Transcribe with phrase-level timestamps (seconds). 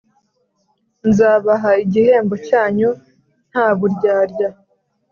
[1.09, 2.89] nzabaha igihembo cyanyu
[3.51, 4.49] nta buryarya,